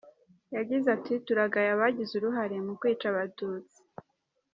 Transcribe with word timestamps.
Yagize 0.57 0.87
ati 0.97 1.13
“Turagaya 1.25 1.71
abagize 1.75 2.11
uruhare 2.15 2.55
mu 2.65 2.73
kwica 2.79 3.05
Abatutsi. 3.11 3.77